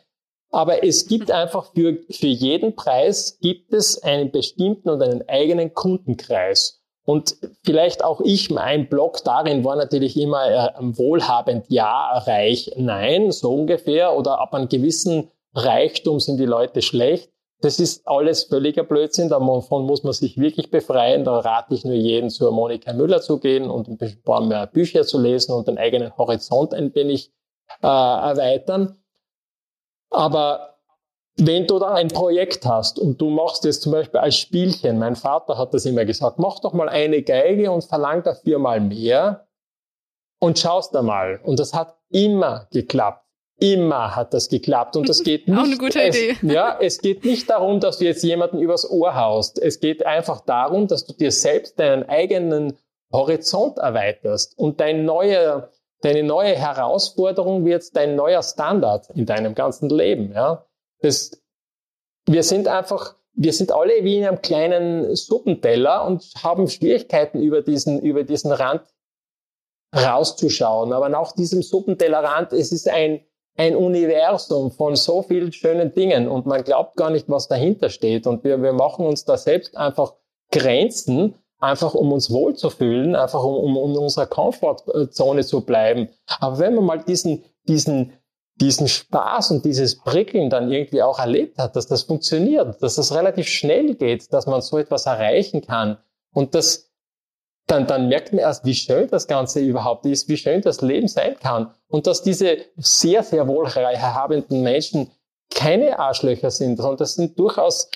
[0.51, 5.73] Aber es gibt einfach für, für jeden Preis gibt es einen bestimmten und einen eigenen
[5.73, 6.78] Kundenkreis.
[7.09, 13.31] Und vielleicht auch ich, mein Blog darin war natürlich immer äh, wohlhabend, ja, reich, nein,
[13.31, 14.15] so ungefähr.
[14.15, 17.31] Oder ab einem gewissen Reichtum sind die Leute schlecht.
[17.61, 21.23] Das ist alles völliger Blödsinn, davon muss man sich wirklich befreien.
[21.23, 25.01] Da rate ich nur jeden, zur Monika Müller zu gehen und ein paar mehr Bücher
[25.01, 27.31] zu lesen und den eigenen Horizont ein wenig
[27.81, 29.01] äh, erweitern.
[30.11, 30.78] Aber
[31.39, 35.15] wenn du da ein Projekt hast und du machst es zum Beispiel als Spielchen, mein
[35.15, 39.47] Vater hat das immer gesagt, mach doch mal eine Geige und verlang dafür mal mehr
[40.39, 41.39] und schaust da mal.
[41.43, 43.25] Und das hat immer geklappt.
[43.61, 45.57] Immer hat das geklappt und das geht nicht.
[45.59, 46.29] Auch eine gute Idee.
[46.31, 49.59] Es, ja, es geht nicht darum, dass du jetzt jemanden übers Ohr haust.
[49.59, 52.77] Es geht einfach darum, dass du dir selbst deinen eigenen
[53.11, 55.69] Horizont erweiterst und dein neuer,
[56.01, 60.31] deine neue Herausforderung wird dein neuer Standard in deinem ganzen Leben.
[60.33, 60.63] Ja,
[61.01, 61.41] das,
[62.25, 67.61] wir sind einfach, wir sind alle wie in einem kleinen Suppenteller und haben Schwierigkeiten über
[67.61, 68.83] diesen, über diesen Rand
[69.95, 70.93] rauszuschauen.
[70.93, 73.21] Aber nach diesem Suppentellerrand, es ist ein
[73.59, 78.25] ein Universum von so vielen schönen Dingen und man glaubt gar nicht, was dahinter steht.
[78.25, 80.13] Und wir, wir machen uns da selbst einfach
[80.49, 86.07] Grenzen, einfach um uns wohlzufühlen, einfach um, um, in unserer Komfortzone zu bleiben.
[86.39, 88.13] Aber wenn man mal diesen, diesen,
[88.59, 93.13] diesen Spaß und dieses Prickeln dann irgendwie auch erlebt hat, dass das funktioniert, dass das
[93.13, 95.97] relativ schnell geht, dass man so etwas erreichen kann.
[96.33, 96.89] Und das
[97.69, 101.07] dann, dann merkt man erst, wie schön das Ganze überhaupt ist, wie schön das Leben
[101.07, 101.71] sein kann.
[101.87, 105.11] Und dass diese sehr, sehr wohlhabenden Menschen
[105.53, 107.89] keine Arschlöcher sind, sondern das sind durchaus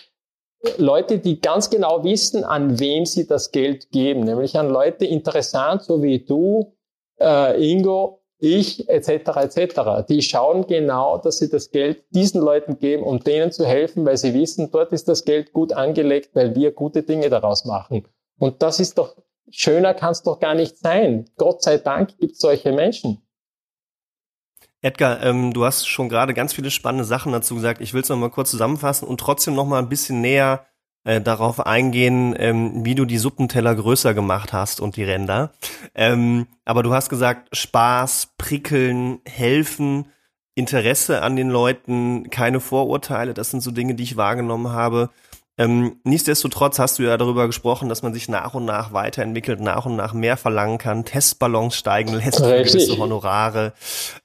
[0.78, 5.84] Leute, die ganz genau wissen, an wem sie das Geld geben, nämlich an Leute interessant,
[5.84, 6.74] so wie du,
[7.20, 9.10] äh, Ingo, ich etc.
[9.38, 10.06] etc.
[10.08, 14.18] Die schauen genau, dass sie das Geld diesen Leuten geben, um denen zu helfen, weil
[14.18, 18.06] sie wissen, dort ist das Geld gut angelegt, weil wir gute Dinge daraus machen.
[18.38, 19.16] Und das ist doch
[19.50, 21.30] schöner kann es doch gar nicht sein.
[21.38, 23.22] Gott sei Dank gibt es solche Menschen.
[24.82, 27.80] Edgar, ähm, du hast schon gerade ganz viele spannende Sachen dazu gesagt.
[27.80, 30.66] Ich will es noch mal kurz zusammenfassen und trotzdem noch mal ein bisschen näher
[31.04, 35.52] äh, darauf eingehen, ähm, wie du die Suppenteller größer gemacht hast und die Ränder.
[35.96, 40.06] Ähm, aber du hast gesagt, Spaß, prickeln, helfen,
[40.56, 43.34] Interesse an den Leuten, keine Vorurteile.
[43.34, 45.10] Das sind so Dinge, die ich wahrgenommen habe.
[45.58, 49.86] Ähm, nichtsdestotrotz hast du ja darüber gesprochen, dass man sich nach und nach weiterentwickelt, nach
[49.86, 53.74] und nach mehr verlangen kann, Testballons steigen lässt, gewisse Honorare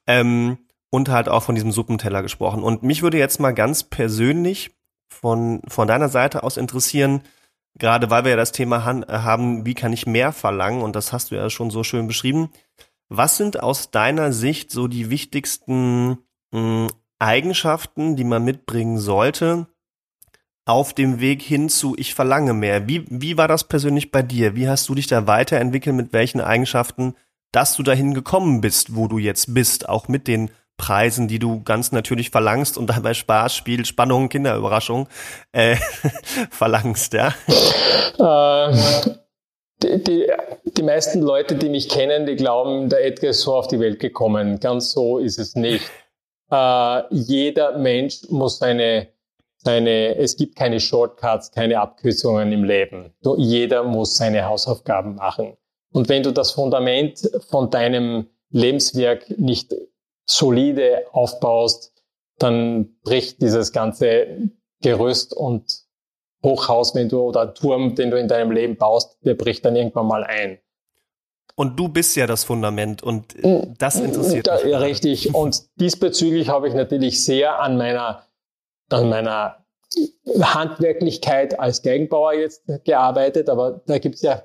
[0.07, 0.59] ähm,
[0.91, 2.63] und halt auch von diesem Suppenteller gesprochen.
[2.63, 4.78] Und mich würde jetzt mal ganz persönlich
[5.09, 7.23] von, von deiner Seite aus interessieren,
[7.79, 11.31] gerade weil wir ja das Thema haben, wie kann ich mehr verlangen, und das hast
[11.31, 12.51] du ja schon so schön beschrieben.
[13.09, 16.19] Was sind aus deiner Sicht so die wichtigsten
[16.53, 19.67] mh, Eigenschaften, die man mitbringen sollte,
[20.69, 22.87] auf dem Weg hin zu ich verlange mehr.
[22.87, 24.55] Wie, wie war das persönlich bei dir?
[24.55, 25.97] Wie hast du dich da weiterentwickelt?
[25.97, 27.15] Mit welchen Eigenschaften,
[27.53, 29.89] dass du dahin gekommen bist, wo du jetzt bist?
[29.89, 35.09] Auch mit den Preisen, die du ganz natürlich verlangst und dabei Spaß, Spiel, Spannung, Kinderüberraschung
[35.53, 35.77] äh,
[36.51, 37.35] verlangst, ja?
[38.19, 38.77] Äh,
[39.83, 40.33] die, die,
[40.65, 44.01] die meisten Leute, die mich kennen, die glauben, der Edgar ist so auf die Welt
[44.01, 44.59] gekommen.
[44.61, 45.85] Ganz so ist es nicht.
[46.51, 49.09] Äh, jeder Mensch muss seine
[49.59, 53.13] seine, es gibt keine Shortcuts, keine Abkürzungen im Leben.
[53.37, 55.57] Jeder muss seine Hausaufgaben machen.
[55.93, 59.75] Und wenn du das Fundament von deinem Lebenswerk nicht
[60.29, 61.93] solide aufbaust,
[62.39, 65.65] dann bricht dieses ganze Gerüst und
[66.45, 70.07] Hochhaus, wenn du oder Turm, den du in deinem Leben baust, der bricht dann irgendwann
[70.07, 70.59] mal ein.
[71.57, 73.35] Und du bist ja das Fundament und
[73.79, 74.77] das interessiert da, mich.
[74.77, 75.35] Richtig.
[75.35, 78.23] Und diesbezüglich habe ich natürlich sehr an meiner
[78.91, 79.65] an meiner
[80.41, 84.45] Handwerklichkeit als Geigenbauer jetzt gearbeitet, aber da gibt es ja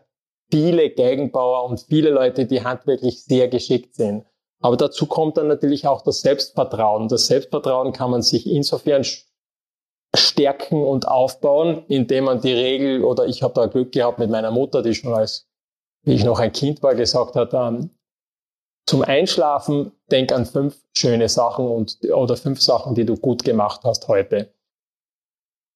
[0.52, 4.26] viele Geigenbauer und viele Leute, die handwerklich sehr geschickt sind.
[4.64, 7.10] Aber dazu kommt dann natürlich auch das Selbstvertrauen.
[7.10, 9.04] Das Selbstvertrauen kann man sich insofern
[10.16, 14.52] stärken und aufbauen, indem man die Regel, oder ich habe da Glück gehabt mit meiner
[14.52, 15.48] Mutter, die schon als
[16.04, 17.90] wie ich noch ein Kind war, gesagt hat, ähm,
[18.86, 23.82] zum Einschlafen denk an fünf schöne Sachen und, oder fünf Sachen, die du gut gemacht
[23.84, 24.54] hast heute.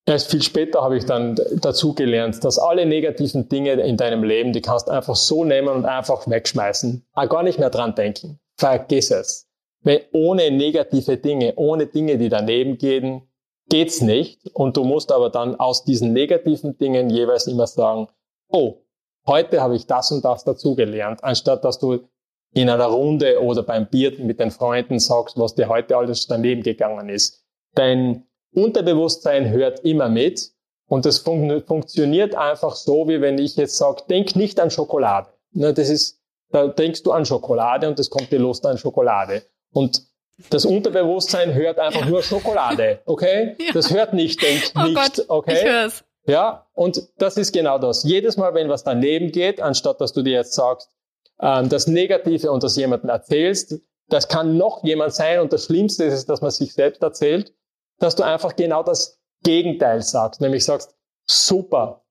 [0.06, 4.54] Erst viel später habe ich dann dazu gelernt, dass alle negativen Dinge in deinem Leben,
[4.54, 7.06] die kannst du einfach so nehmen und einfach wegschmeißen.
[7.14, 8.40] Auch gar nicht mehr dran denken.
[8.58, 9.48] Vergiss es.
[9.84, 13.22] Weil ohne negative Dinge, ohne Dinge, die daneben gehen,
[13.70, 14.50] geht's nicht.
[14.54, 18.08] Und du musst aber dann aus diesen negativen Dingen jeweils immer sagen,
[18.50, 18.82] oh,
[19.26, 22.08] heute habe ich das und das dazugelernt, anstatt dass du
[22.54, 26.64] in einer Runde oder beim Bier mit den Freunden sagst, was dir heute alles daneben
[26.64, 27.44] gegangen ist.
[27.76, 30.52] Dein Unterbewusstsein hört immer mit
[30.88, 35.30] und das fun funktioniert einfach so, wie wenn ich jetzt sage, denk nicht an Schokolade.
[35.52, 36.17] Das ist,
[36.52, 39.44] da denkst du an Schokolade und es kommt dir Lust an Schokolade.
[39.72, 40.02] Und
[40.50, 42.10] das Unterbewusstsein hört einfach ja.
[42.10, 43.56] nur Schokolade, okay?
[43.60, 43.74] Ja.
[43.74, 45.58] Das hört nicht, denkt oh nicht, Gott, okay?
[45.58, 46.04] Ich hör's.
[46.26, 48.04] Ja, und das ist genau das.
[48.04, 50.90] Jedes Mal, wenn was daneben geht, anstatt dass du dir jetzt sagst,
[51.42, 53.76] ähm, das Negative und das jemandem erzählst,
[54.10, 57.54] das kann noch jemand sein und das Schlimmste ist, dass man sich selbst erzählt,
[58.00, 62.04] dass du einfach genau das Gegenteil sagst, nämlich sagst, super,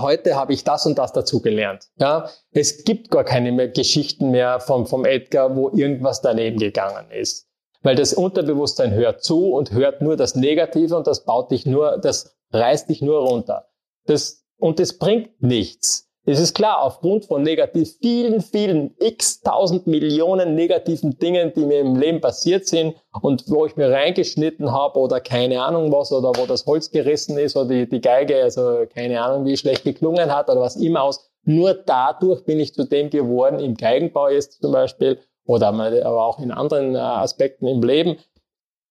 [0.00, 1.88] heute habe ich das und das dazu gelernt.
[1.96, 7.10] Ja, es gibt gar keine mehr Geschichten mehr vom, vom Edgar, wo irgendwas daneben gegangen
[7.10, 7.48] ist.
[7.82, 11.98] Weil das Unterbewusstsein hört zu und hört nur das Negative und das baut dich nur,
[11.98, 13.68] das reißt dich nur runter.
[14.06, 16.09] Das, und das bringt nichts.
[16.26, 21.80] Es ist klar, aufgrund von negativ, vielen, vielen, x tausend Millionen negativen Dingen, die mir
[21.80, 26.32] im Leben passiert sind und wo ich mir reingeschnitten habe oder keine Ahnung was oder
[26.36, 30.34] wo das Holz gerissen ist oder die, die Geige, also keine Ahnung, wie schlecht geklungen
[30.34, 31.30] hat oder was immer aus.
[31.44, 36.38] Nur dadurch bin ich zu dem geworden, im Geigenbau jetzt zum Beispiel oder aber auch
[36.38, 38.18] in anderen äh, Aspekten im Leben,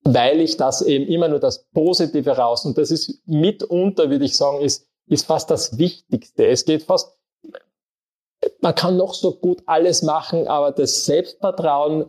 [0.04, 4.36] weil ich das eben immer nur das Positive raus und das ist mitunter, würde ich
[4.36, 6.48] sagen, ist, ist fast das Wichtigste.
[6.48, 7.19] Es geht fast
[8.62, 12.06] man kann noch so gut alles machen, aber das Selbstvertrauen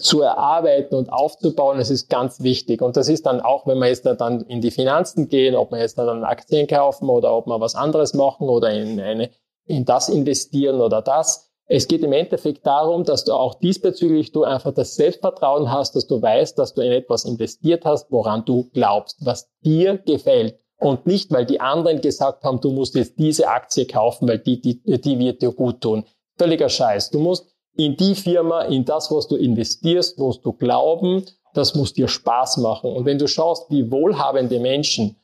[0.00, 2.82] zu erarbeiten und aufzubauen, das ist ganz wichtig.
[2.82, 5.78] Und das ist dann auch, wenn wir jetzt dann in die Finanzen gehen, ob wir
[5.78, 9.30] jetzt dann Aktien kaufen oder ob wir was anderes machen oder in, eine,
[9.64, 11.50] in das investieren oder das.
[11.68, 16.06] Es geht im Endeffekt darum, dass du auch diesbezüglich du einfach das Selbstvertrauen hast, dass
[16.06, 20.58] du weißt, dass du in etwas investiert hast, woran du glaubst, was dir gefällt.
[20.78, 24.60] Und nicht, weil die anderen gesagt haben, du musst jetzt diese Aktie kaufen, weil die,
[24.60, 26.04] die, die wird dir gut tun.
[26.36, 27.10] Völliger Scheiß.
[27.10, 31.94] Du musst in die Firma, in das, was du investierst, musst du glauben, das muss
[31.94, 32.92] dir Spaß machen.
[32.92, 35.16] Und wenn du schaust, wie wohlhabende Menschen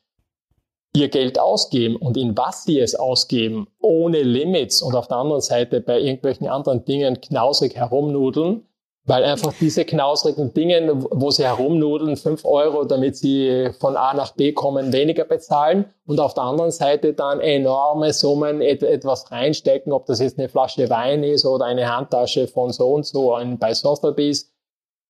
[0.95, 5.41] ihr Geld ausgeben und in was sie es ausgeben, ohne Limits und auf der anderen
[5.41, 8.67] Seite bei irgendwelchen anderen Dingen knausrig herumnudeln,
[9.05, 14.35] weil einfach diese knausrigen Dinge, wo sie herumnudeln, fünf Euro, damit sie von A nach
[14.35, 20.07] B kommen, weniger bezahlen und auf der anderen Seite dann enorme Summen etwas reinstecken, ob
[20.07, 24.53] das jetzt eine Flasche Wein ist oder eine Handtasche von so und so bei Sotheby's.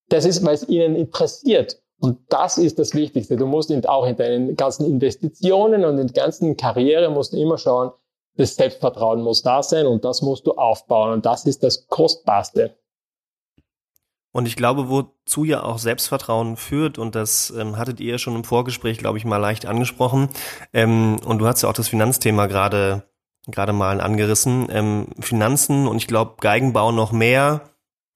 [0.09, 1.79] Das ist, weil es ihnen interessiert.
[2.01, 3.37] Und das ist das Wichtigste.
[3.37, 7.59] Du musst auch in deinen ganzen Investitionen und in der ganzen Karriere musst du immer
[7.59, 7.93] schauen,
[8.37, 11.13] das Selbstvertrauen muss da sein und das musst du aufbauen.
[11.13, 12.75] Und das ist das Kostbarste.
[14.33, 18.45] Und ich glaube, wozu ja auch Selbstvertrauen führt, und das ähm, hattet ihr schon im
[18.45, 20.29] Vorgespräch, glaube ich, mal leicht angesprochen.
[20.73, 23.05] Ähm, und du hast ja auch das Finanzthema gerade
[23.47, 24.69] gerade mal angerissen.
[24.71, 27.63] Ähm, Finanzen und ich glaube Geigenbau noch mehr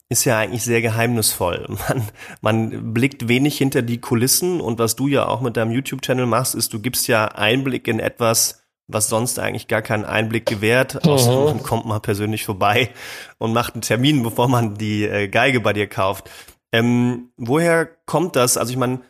[0.08, 1.66] ist ja eigentlich sehr geheimnisvoll.
[1.88, 2.08] Man,
[2.40, 6.54] man blickt wenig hinter die Kulissen und was du ja auch mit deinem YouTube-Channel machst,
[6.54, 11.36] ist, du gibst ja Einblick in etwas, was sonst eigentlich gar keinen Einblick gewährt, außer
[11.36, 11.44] mhm.
[11.44, 12.90] man kommt mal persönlich vorbei
[13.38, 16.30] und macht einen Termin, bevor man die äh, Geige bei dir kauft.
[16.72, 18.56] Ähm, woher kommt das?
[18.56, 19.00] Also ich meine,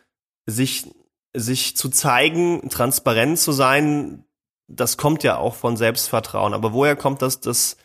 [0.45, 0.89] sich,
[1.35, 4.23] sich zu zeigen, transparent zu sein,
[4.67, 6.53] das kommt ja auch von Selbstvertrauen.
[6.53, 7.77] Aber woher kommt das, dass,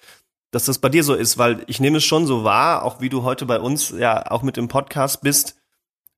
[0.50, 1.38] dass das bei dir so ist?
[1.38, 4.42] Weil ich nehme es schon so wahr, auch wie du heute bei uns ja auch
[4.42, 5.61] mit dem Podcast bist,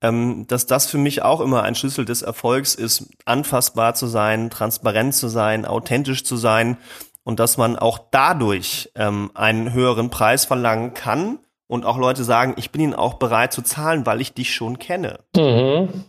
[0.05, 4.51] ähm, dass das für mich auch immer ein Schlüssel des Erfolgs ist, anfassbar zu sein,
[4.51, 6.77] transparent zu sein, authentisch zu sein
[7.25, 11.38] und dass man auch dadurch ähm, einen höheren Preis verlangen kann
[11.69, 14.79] und auch Leute sagen, ich bin ihnen auch bereit zu zahlen, weil ich dich schon
[14.79, 15.21] kenne.
[15.35, 16.05] Mhm.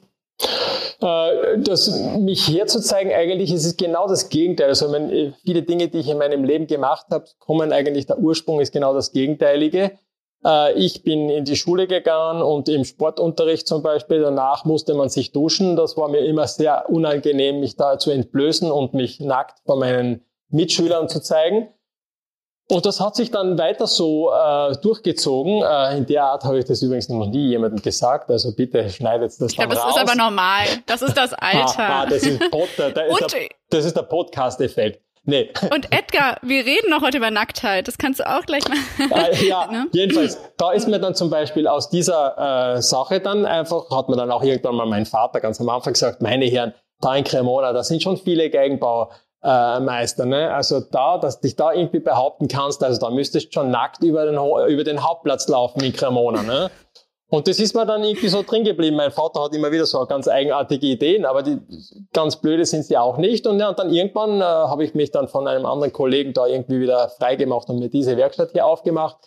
[1.01, 4.67] Äh, das, mich herzuzeigen, eigentlich ist es genau das Gegenteil.
[4.67, 8.59] Also meine, viele Dinge, die ich in meinem Leben gemacht habe, kommen eigentlich, der Ursprung
[8.59, 9.97] ist genau das Gegenteilige.
[10.45, 15.09] Äh, ich bin in die Schule gegangen und im Sportunterricht zum Beispiel, danach musste man
[15.09, 15.75] sich duschen.
[15.75, 20.23] Das war mir immer sehr unangenehm, mich da zu entblößen und mich nackt vor meinen
[20.49, 21.69] Mitschülern zu zeigen.
[22.67, 25.61] Und das hat sich dann weiter so äh, durchgezogen.
[25.61, 28.31] Äh, in der Art habe ich das übrigens noch nie jemandem gesagt.
[28.31, 29.93] Also bitte schneidet das ich dann glaub, raus.
[29.93, 30.65] Das ist aber normal.
[30.87, 31.79] Das ist das Alter.
[31.79, 34.99] ah, ah, das, ist Pod, da ist der, das ist der Podcast-Effekt.
[35.25, 35.51] Nee.
[35.73, 37.87] Und Edgar, wir reden noch heute über Nacktheit.
[37.87, 38.77] Das kannst du auch gleich mal.
[39.11, 39.87] Äh, ja, ne?
[39.91, 44.17] jedenfalls, da ist mir dann zum Beispiel aus dieser äh, Sache dann einfach, hat mir
[44.17, 47.73] dann auch irgendwann mal mein Vater ganz am Anfang gesagt, meine Herren, da in Cremona,
[47.73, 50.53] da sind schon viele Geigenbaumeister, äh, ne?
[50.53, 54.25] Also da, dass dich da irgendwie behaupten kannst, also da müsstest du schon nackt über
[54.25, 54.35] den,
[54.69, 56.69] über den Hauptplatz laufen in Cremona, ne?
[57.27, 58.95] Und das ist mir dann irgendwie so drin geblieben.
[58.95, 61.57] Mein Vater hat immer wieder so ganz eigenartige Ideen, aber die
[62.13, 63.47] ganz blöde sind sie auch nicht.
[63.47, 66.45] Und, ja, und dann irgendwann äh, habe ich mich dann von einem anderen Kollegen da
[66.45, 69.17] irgendwie wieder freigemacht und mir diese Werkstatt hier aufgemacht.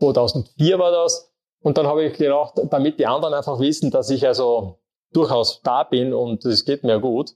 [0.00, 1.32] 2004 war das.
[1.62, 4.78] Und dann habe ich gedacht, damit die anderen einfach wissen, dass ich also
[5.12, 7.30] durchaus da bin und es geht mir gut,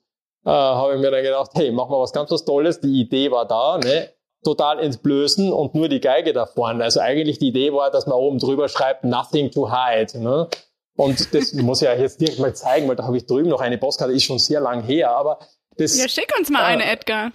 [0.44, 2.80] äh, habe ich mir dann gedacht, hey, machen wir was ganz was Tolles.
[2.80, 4.10] Die Idee war da, ne?
[4.42, 6.82] Total entblößen und nur die Geige da vorne.
[6.82, 10.18] Also eigentlich die Idee war, dass man oben drüber schreibt, nothing to hide.
[10.18, 10.48] Ne?
[10.96, 13.60] Und das muss ich ja jetzt direkt mal zeigen, weil da habe ich drüben noch
[13.60, 15.40] eine Postkarte, ist schon sehr lang her, aber
[15.76, 15.98] das...
[15.98, 17.32] Ja, schick uns mal äh, eine, Edgar.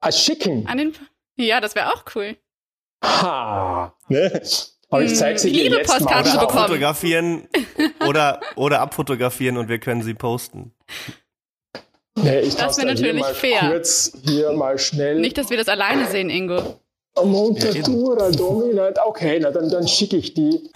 [0.00, 0.66] Als ah, schicken?
[0.66, 0.94] An den,
[1.36, 2.36] ja, das wäre auch cool.
[3.04, 4.42] Ha, ne?
[4.90, 6.58] Aber ich zeige sie Liebe dir jetzt Postkarten Oder bekommen.
[6.58, 7.48] abfotografieren
[8.06, 10.74] oder, oder abfotografieren und wir können sie posten.
[12.22, 13.70] Nee, ich das wäre natürlich mal fair.
[13.70, 15.20] Kurz hier mal schnell.
[15.20, 16.78] Nicht, dass wir das alleine sehen, Ingo.
[17.24, 18.98] Montatura dominant.
[19.04, 20.70] Okay, na dann, dann schicke ich die.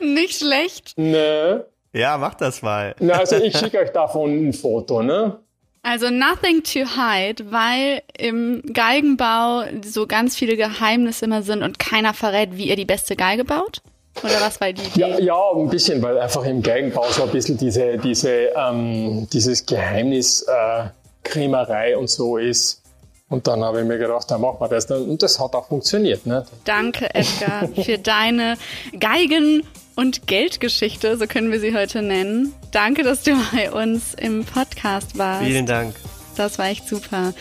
[0.00, 0.96] Nicht schlecht.
[0.96, 1.64] Ne?
[1.92, 2.94] Ja, mach das mal.
[3.00, 5.38] Na, also ich schicke euch davon ein Foto, ne?
[5.82, 12.12] Also nothing to hide, weil im Geigenbau so ganz viele Geheimnisse immer sind und keiner
[12.12, 13.80] verrät, wie ihr die beste Geige baut?
[14.22, 15.00] Oder was war die Idee?
[15.00, 19.64] Ja, ja, ein bisschen, weil einfach im Geigenbau so ein bisschen diese, diese, ähm, dieses
[19.66, 20.84] Geheimnis äh,
[21.22, 22.82] Krämerei und so ist.
[23.28, 24.90] Und dann habe ich mir gedacht, dann machen wir das.
[24.90, 26.26] Und das hat auch funktioniert.
[26.26, 26.44] Ne?
[26.64, 28.56] Danke, Edgar, für deine
[28.98, 29.62] Geigen-
[29.94, 32.54] und Geldgeschichte, so können wir sie heute nennen.
[32.72, 35.44] Danke, dass du bei uns im Podcast warst.
[35.44, 35.94] Vielen Dank.
[36.36, 37.34] Das war echt super.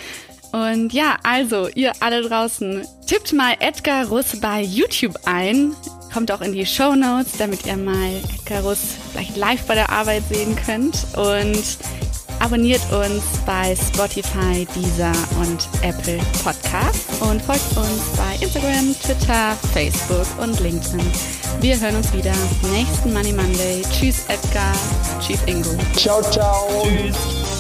[0.52, 5.74] Und ja, also, ihr alle draußen, tippt mal Edgar Russ bei YouTube ein.
[6.14, 8.80] Kommt auch in die Show Notes, damit ihr mal Edgar Russ
[9.12, 11.06] vielleicht live bei der Arbeit sehen könnt.
[11.16, 11.78] Und
[12.40, 20.28] abonniert uns bei Spotify, Deezer und Apple Podcasts und folgt uns bei Instagram, Twitter, Facebook
[20.42, 21.02] und LinkedIn.
[21.62, 22.34] Wir hören uns wieder
[22.72, 23.82] nächsten Money Monday.
[23.92, 24.74] Tschüss Edgar,
[25.20, 25.76] tschüss Ingo.
[25.96, 26.84] Ciao, ciao.
[26.84, 27.59] Tschüss.